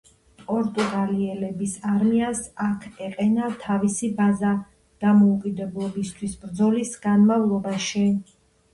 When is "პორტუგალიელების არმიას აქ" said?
0.45-2.89